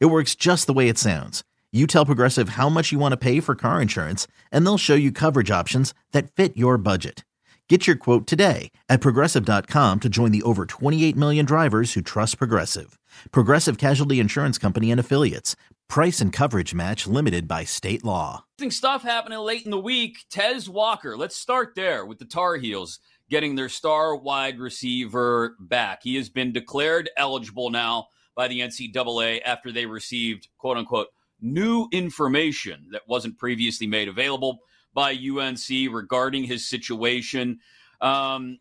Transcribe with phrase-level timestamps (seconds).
[0.00, 1.42] It works just the way it sounds.
[1.72, 4.94] You tell Progressive how much you want to pay for car insurance, and they'll show
[4.94, 7.24] you coverage options that fit your budget.
[7.68, 12.36] Get your quote today at progressive.com to join the over 28 million drivers who trust
[12.36, 12.98] Progressive.
[13.30, 15.56] Progressive Casualty Insurance Company and Affiliates.
[15.88, 18.44] Price and coverage match limited by state law.
[18.68, 20.18] Stuff happening late in the week.
[20.28, 22.98] Tez Walker, let's start there with the Tar Heels
[23.30, 26.00] getting their star wide receiver back.
[26.02, 31.08] He has been declared eligible now by the NCAA after they received, quote unquote,
[31.40, 34.60] new information that wasn't previously made available
[34.94, 37.58] by UNC regarding his situation.
[38.00, 38.58] Um,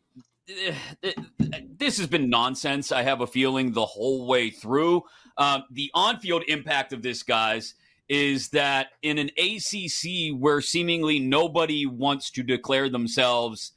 [1.77, 2.91] this has been nonsense.
[2.91, 5.03] I have a feeling the whole way through.
[5.37, 7.75] Um, the on field impact of this, guys,
[8.09, 13.71] is that in an ACC where seemingly nobody wants to declare themselves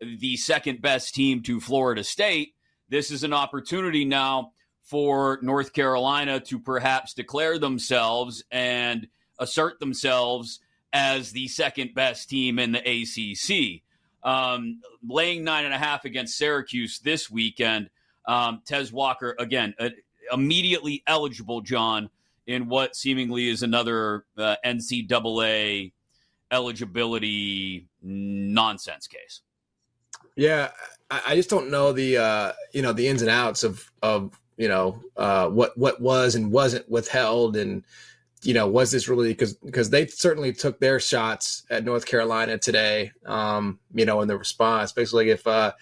[0.00, 2.54] the second best team to Florida State,
[2.88, 4.52] this is an opportunity now
[4.90, 9.06] for North Carolina to perhaps declare themselves and
[9.38, 10.58] assert themselves
[10.92, 13.82] as the second best team in the ACC.
[14.28, 17.88] Um, laying nine and a half against Syracuse this weekend.
[18.26, 19.90] Um, Tez Walker, again, uh,
[20.32, 22.10] immediately eligible, John,
[22.48, 25.92] in what seemingly is another uh, NCAA
[26.50, 29.42] eligibility nonsense case.
[30.34, 30.70] Yeah,
[31.10, 34.68] I, just don't know the uh, you know the ins and outs of of you
[34.68, 37.56] know uh, what what was and wasn't withheld.
[37.56, 37.84] And
[38.42, 42.58] you know was this really because because they certainly took their shots at North Carolina
[42.58, 44.92] today um, you know in the response.
[44.92, 45.72] Basically if uh,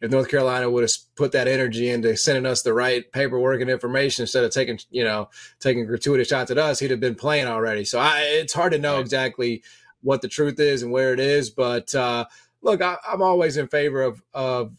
[0.00, 3.70] if North Carolina would have put that energy into sending us the right paperwork and
[3.70, 5.28] information instead of taking you know
[5.60, 7.84] taking gratuitous shots at us he'd have been playing already.
[7.84, 9.62] So I, it's hard to know exactly
[10.02, 12.24] what the truth is and where it is but uh,
[12.62, 14.72] look I, I'm always in favor of of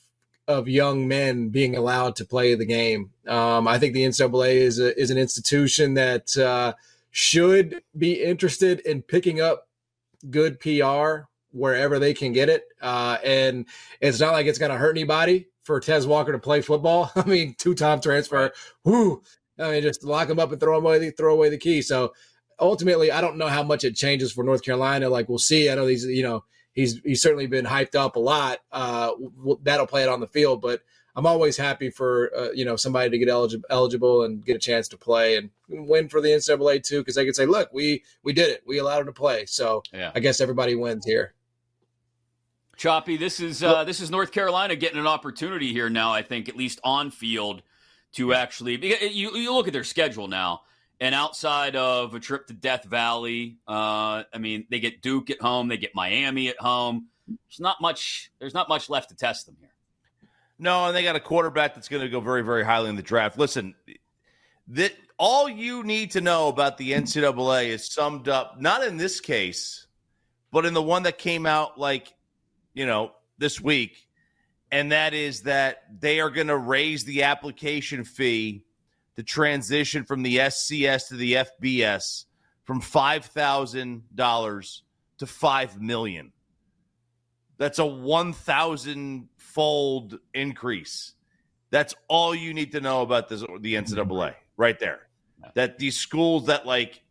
[0.47, 3.11] of young men being allowed to play the game.
[3.27, 6.73] Um, I think the NCAA is a, is an institution that uh,
[7.11, 9.67] should be interested in picking up
[10.29, 12.63] good PR wherever they can get it.
[12.81, 13.65] Uh, and
[13.99, 17.11] it's not like it's going to hurt anybody for Tez Walker to play football.
[17.15, 18.51] I mean, two time transfer.
[18.85, 19.21] Whoo!
[19.59, 21.11] I mean, just lock him up and throw him away.
[21.11, 21.81] Throw away the key.
[21.81, 22.13] So
[22.59, 25.09] ultimately, I don't know how much it changes for North Carolina.
[25.09, 25.69] Like we'll see.
[25.69, 26.43] I know these, you know
[26.77, 28.59] he's he's certainly been hyped up a lot.
[28.71, 29.11] Uh,
[29.63, 30.81] that'll play it on the field, but
[31.15, 34.59] I'm always happy for uh, you know somebody to get eligible eligible and get a
[34.59, 38.03] chance to play and win for the NCAA too, because they can say, look, we
[38.23, 39.45] we did it, we allowed him to play.
[39.47, 40.11] So yeah.
[40.15, 41.33] I guess everybody wins here.
[42.77, 46.13] Choppy, this is uh, this is North Carolina getting an opportunity here now.
[46.13, 47.63] I think at least on field
[48.13, 48.77] to actually
[49.11, 50.61] you you look at their schedule now.
[50.99, 55.39] And outside of a trip to Death Valley, uh, I mean, they get Duke at
[55.39, 57.07] home, they get Miami at home.
[57.27, 58.31] There's not much.
[58.39, 59.69] There's not much left to test them here.
[60.59, 63.03] No, and they got a quarterback that's going to go very, very highly in the
[63.03, 63.37] draft.
[63.37, 63.75] Listen,
[64.69, 69.19] that all you need to know about the NCAA is summed up not in this
[69.19, 69.85] case,
[70.51, 72.13] but in the one that came out like,
[72.73, 74.07] you know, this week,
[74.71, 78.63] and that is that they are going to raise the application fee
[79.17, 82.25] the transition from the FCS to the FBS
[82.63, 84.81] from $5,000
[85.17, 86.31] to 5 million.
[87.57, 91.15] That's a 1,000 fold increase.
[91.71, 94.99] That's all you need to know about this, the NCAA right there.
[95.55, 97.01] That these schools that like,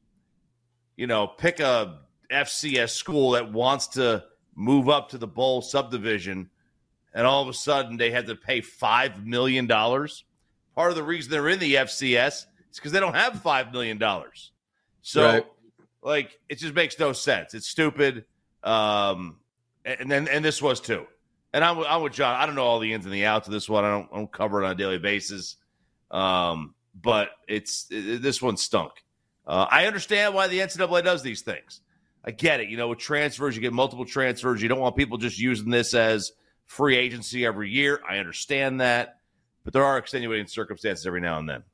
[0.97, 4.25] you know, pick a FCS school that wants to
[4.55, 6.51] move up to the bowl subdivision,
[7.13, 9.69] and all of a sudden they had to pay $5 million
[10.77, 13.99] Part of the reason they're in the FCS is because they don't have five million
[13.99, 14.53] dollars.
[15.03, 15.47] So, right.
[16.03, 17.55] like, it just makes no sense.
[17.55, 18.27] It's stupid.
[18.63, 19.39] Um,
[19.85, 21.07] and then and this was too.
[21.53, 22.35] And I'm, I'm with John.
[22.35, 23.85] I don't know all the ins and the outs of this one.
[23.85, 25.57] I don't, I don't cover it on a daily basis.
[26.11, 28.93] Um, but it's it, this one stunk.
[29.47, 31.81] Uh, I understand why the NCAA does these things.
[32.25, 32.69] I get it.
[32.69, 34.61] You know, with transfers, you get multiple transfers.
[34.61, 36.33] You don't want people just using this as
[36.67, 38.01] free agency every year.
[38.07, 39.21] I understand that
[39.67, 41.65] but there are extenuating circumstances every now and then.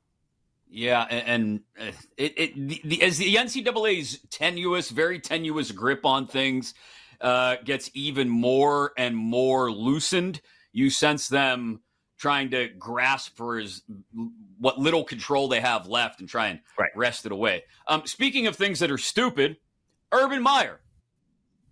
[0.67, 6.03] Yeah, and, and uh, it, it the, the, as the NCAA's tenuous, very tenuous grip
[6.03, 6.73] on things
[7.21, 10.41] uh, gets even more and more loosened,
[10.71, 11.81] you sense them
[12.17, 13.83] trying to grasp for his
[14.57, 16.89] what little control they have left and try and right.
[16.95, 17.63] wrest it away.
[17.87, 19.57] Um, speaking of things that are stupid,
[20.11, 20.79] Urban Meyer.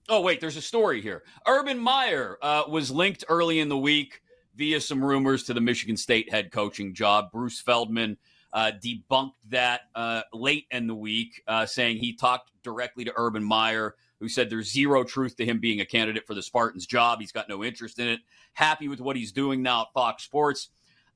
[0.07, 1.23] Oh wait, there's a story here.
[1.47, 4.21] Urban Meyer uh, was linked early in the week
[4.55, 7.31] via some rumors to the Michigan State head coaching job.
[7.31, 8.17] Bruce Feldman
[8.53, 13.43] uh, debunked that uh, late in the week, uh, saying he talked directly to Urban
[13.43, 17.19] Meyer, who said there's zero truth to him being a candidate for the Spartans job.
[17.19, 18.19] He's got no interest in it.
[18.53, 20.69] Happy with what he's doing now at Fox Sports.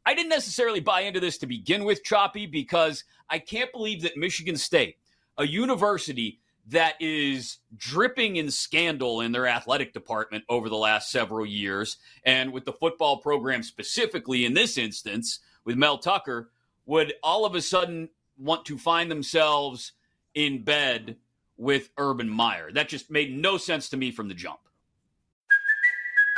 [0.06, 4.18] I didn't necessarily buy into this to begin with, Choppy, because I can't believe that
[4.18, 4.98] Michigan State,
[5.38, 11.46] a university that is dripping in scandal in their athletic department over the last several
[11.46, 16.50] years, and with the football program specifically in this instance with Mel Tucker,
[16.86, 19.94] would all of a sudden want to find themselves
[20.34, 21.18] in bed
[21.58, 22.72] with Urban Meyer.
[22.72, 24.60] That just made no sense to me from the jump.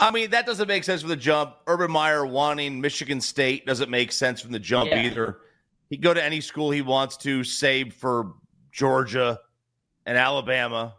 [0.00, 1.56] I mean, that doesn't make sense from the jump.
[1.66, 5.02] Urban Meyer wanting Michigan State doesn't make sense from the jump yeah.
[5.02, 5.40] either.
[5.90, 8.32] He can go to any school he wants to, save for
[8.72, 9.38] Georgia
[10.06, 10.94] and Alabama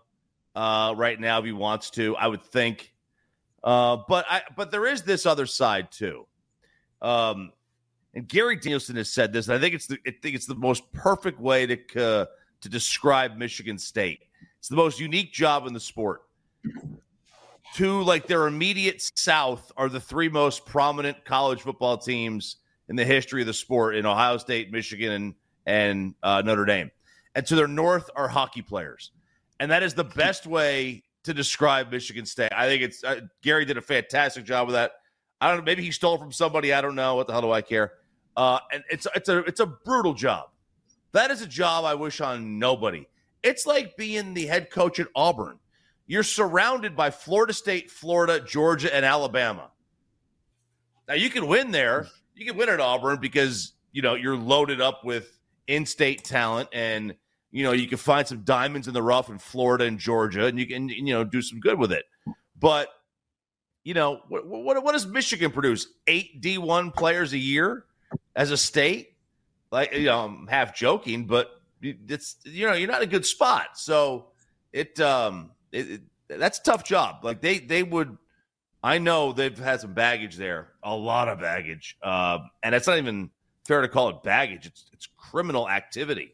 [0.56, 2.16] uh, right now if he wants to.
[2.16, 2.94] I would think,
[3.64, 6.28] uh, but I but there is this other side too.
[7.02, 7.54] Um,
[8.14, 10.56] and Gary Danielson has said this, and I think it's the I think it's the
[10.56, 12.26] most perfect way to uh,
[12.62, 14.26] to describe Michigan State.
[14.60, 16.22] It's the most unique job in the sport
[17.76, 22.58] to like their immediate south are the three most prominent college football teams
[22.90, 25.36] in the history of the sport in Ohio State, Michigan, and,
[25.66, 26.92] and uh, Notre Dame.
[27.36, 29.12] And to their north are hockey players.
[29.60, 32.52] And that is the best way to describe Michigan State.
[32.54, 34.94] I think it's uh, Gary did a fantastic job with that.
[35.40, 35.64] I don't know.
[35.64, 36.74] Maybe he stole from somebody.
[36.74, 37.16] I don't know.
[37.16, 37.94] What the hell do I care?
[38.36, 40.50] Uh, and it's it's a it's a brutal job.
[41.14, 43.08] That is a job I wish on nobody.
[43.44, 45.60] It's like being the head coach at Auburn
[46.08, 49.72] you're surrounded by Florida State, Florida, Georgia, and Alabama.
[51.08, 52.08] Now you can win there.
[52.36, 55.38] You can win at Auburn because you know you're loaded up with
[55.68, 57.16] in-state talent, and
[57.52, 60.60] you know you can find some diamonds in the rough in Florida and Georgia, and
[60.60, 62.06] you can you know do some good with it.
[62.60, 62.90] But
[63.84, 65.88] you know what, what, what does Michigan produce?
[66.08, 67.86] Eight D1 players a year
[68.36, 69.16] as a state.
[69.72, 71.52] Like you know, I'm half joking, but
[71.82, 73.78] it's you know you're not in a good spot.
[73.78, 74.28] So
[74.72, 77.24] it um it, it, that's a tough job.
[77.24, 78.18] Like they they would.
[78.84, 82.98] I know they've had some baggage there, a lot of baggage, uh, and it's not
[82.98, 83.30] even
[83.66, 84.66] fair to call it baggage.
[84.66, 86.34] It's it's criminal activity.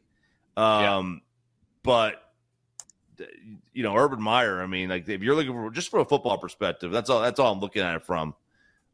[0.56, 1.20] Um, yeah.
[1.84, 2.24] But
[3.74, 4.62] you know, Urban Meyer.
[4.62, 7.22] I mean, like if you're looking for just from a football perspective, that's all.
[7.22, 8.36] That's all I'm looking at it from.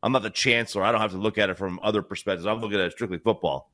[0.01, 0.83] I'm not the chancellor.
[0.83, 2.45] I don't have to look at it from other perspectives.
[2.45, 3.71] I'm looking at it strictly football.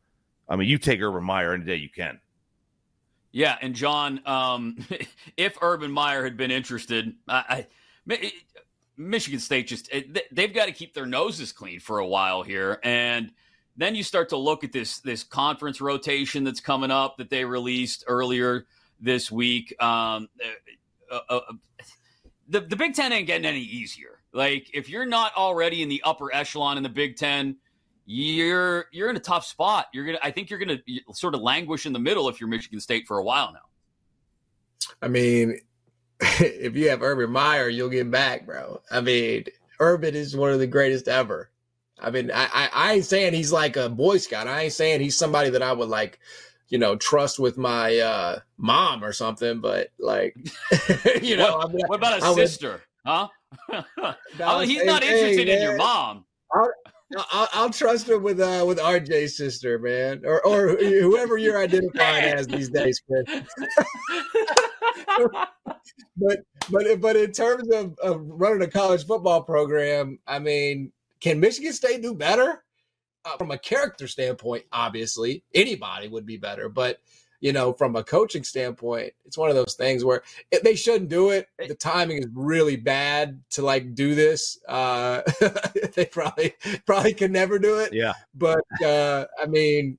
[0.48, 2.20] I mean, you take Urban Meyer any day you can.
[3.32, 4.78] Yeah, and John, um,
[5.38, 7.66] if Urban Meyer had been interested, I,
[8.08, 8.32] I
[8.98, 9.90] Michigan State just
[10.32, 13.32] they've got to keep their noses clean for a while here, and
[13.78, 17.46] then you start to look at this this conference rotation that's coming up that they
[17.46, 18.66] released earlier
[19.00, 19.74] this week.
[19.82, 20.28] Um,
[21.12, 21.54] uh, uh, uh,
[22.50, 24.20] the the Big Ten ain't getting any easier.
[24.34, 27.58] Like if you're not already in the upper echelon in the Big Ten,
[28.12, 29.86] you're you're in a tough spot.
[29.94, 30.80] You're gonna I think you're gonna
[31.14, 33.60] sort of languish in the middle if you're Michigan State for a while now.
[35.00, 35.60] I mean,
[36.20, 38.82] if you have Urban Meyer, you'll get back, bro.
[38.90, 39.44] I mean,
[39.80, 41.52] Urban is one of the greatest ever.
[42.02, 44.48] I mean, I, I, I ain't saying he's like a Boy Scout.
[44.48, 46.20] I ain't saying he's somebody that I would like,
[46.70, 49.60] you know, trust with my uh, mom or something.
[49.60, 50.36] But like,
[51.22, 52.82] you know, what, I mean, what about a I sister?
[53.06, 53.28] Huh?
[54.64, 56.26] he's not interested in your mom.
[57.18, 62.34] I'll, I'll, trust him with uh with RJ's sister, man, or or whoever you're identifying
[62.34, 63.26] as these days, Chris.
[66.18, 66.40] but
[66.70, 71.74] but but in terms of, of running a college football program, I mean, Can Michigan
[71.74, 72.64] State do better?
[73.26, 76.70] Uh, from a character standpoint, obviously, anybody would be better.
[76.70, 77.02] But
[77.42, 81.10] you know, from a coaching standpoint, it's one of those things where it, they shouldn't
[81.10, 81.48] do it.
[81.58, 84.60] The timing is really bad to like do this.
[84.68, 85.22] Uh,
[85.96, 86.54] they probably
[86.86, 87.94] probably could never do it.
[87.94, 88.14] Yeah.
[88.36, 89.98] But uh, I mean,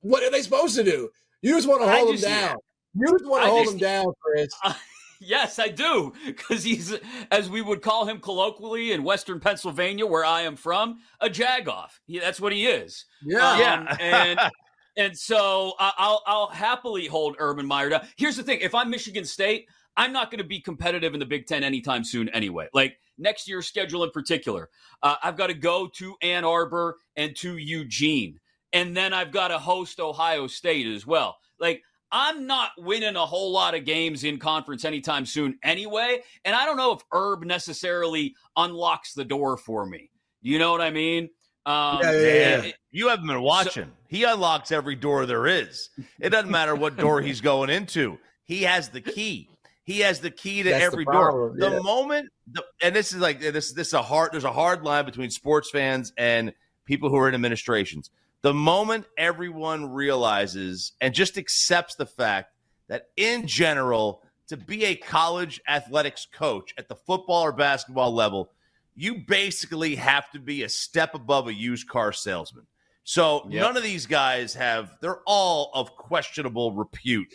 [0.00, 1.10] what are they supposed to do?
[1.42, 2.56] You just want to hold just- him down.
[2.96, 4.48] You just want I to hold just- him down, Chris.
[5.20, 6.12] Yes, I do.
[6.26, 6.94] Because he's,
[7.30, 11.92] as we would call him colloquially in Western Pennsylvania, where I am from, a jagoff.
[12.06, 13.06] He, that's what he is.
[13.24, 13.52] Yeah.
[13.52, 13.96] Um, Yeah.
[14.00, 14.40] and
[14.96, 18.06] and so I- I'll I'll happily hold Urban Meyer down.
[18.16, 21.26] Here's the thing: if I'm Michigan State, I'm not going to be competitive in the
[21.26, 22.28] Big Ten anytime soon.
[22.30, 24.70] Anyway, like next year's schedule in particular,
[25.02, 28.38] uh, I've got to go to Ann Arbor and to Eugene,
[28.72, 31.36] and then I've got to host Ohio State as well.
[31.58, 31.82] Like.
[32.16, 36.20] I'm not winning a whole lot of games in conference anytime soon anyway.
[36.44, 40.10] And I don't know if Herb necessarily unlocks the door for me.
[40.40, 41.28] You know what I mean?
[41.66, 42.60] Um, Yeah, yeah, yeah.
[42.60, 43.90] Man, you haven't been watching.
[44.06, 45.90] he unlocks every door there is.
[46.20, 48.18] It doesn't matter what door he's going into.
[48.44, 49.48] He has the key.
[49.84, 51.52] He has the key to That's the every door.
[51.56, 51.78] The yeah.
[51.80, 53.72] moment, the, and this is like this.
[53.72, 54.32] This is a hard.
[54.32, 56.52] There's a hard line between sports fans and
[56.86, 58.10] people who are in administrations.
[58.42, 62.52] The moment everyone realizes and just accepts the fact
[62.88, 68.50] that, in general, to be a college athletics coach at the football or basketball level,
[68.96, 72.66] you basically have to be a step above a used car salesman.
[73.02, 73.60] So Yep.
[73.60, 77.28] none of these guys have, they're all of questionable repute.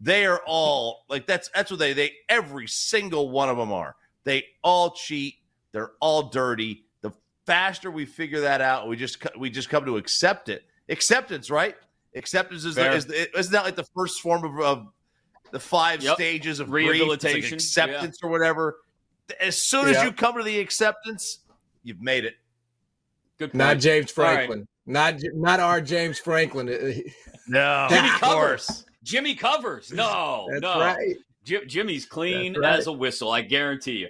[0.00, 3.96] They are all like that's that's what they they every single one of them are.
[4.24, 5.36] They all cheat.
[5.72, 6.84] They're all dirty.
[7.00, 7.12] The
[7.46, 10.64] faster we figure that out, we just we just come to accept it.
[10.88, 11.76] Acceptance, right?
[12.16, 12.92] Acceptance is, Fair.
[12.92, 14.88] is isn't that like the first form of, of
[15.52, 16.16] the five Yep.
[16.16, 16.86] stages of grief?
[16.88, 18.76] Like Rehabilitation, acceptance or whatever.
[19.40, 20.04] As soon as Yeah.
[20.04, 21.40] you come to the acceptance,
[21.82, 22.34] you've made it.
[23.38, 23.54] Good point.
[23.58, 24.34] Not James All right.
[24.34, 24.68] Franklin.
[24.86, 26.68] Not not our James Franklin.
[27.46, 28.66] No, Jimmy of covers.
[28.66, 28.84] course.
[29.02, 29.92] Jimmy covers.
[29.92, 30.80] No, That's no.
[30.80, 31.14] right.
[31.44, 32.78] Jim, Jimmy's clean right.
[32.78, 33.30] as a whistle.
[33.32, 34.08] I guarantee you.